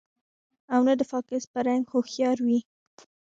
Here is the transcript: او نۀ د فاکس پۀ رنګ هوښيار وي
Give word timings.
او 0.73 0.81
نۀ 0.85 0.93
د 0.99 1.01
فاکس 1.11 1.43
پۀ 1.51 1.59
رنګ 1.67 1.83
هوښيار 1.91 2.37
وي 2.45 2.59